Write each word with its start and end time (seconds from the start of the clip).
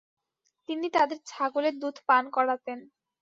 তিনি 0.69 0.87
তাদের 0.95 1.19
ছাগলের 1.25 1.75
দুধ 1.81 1.95
পান 2.07 2.23
করাতেন। 2.35 2.79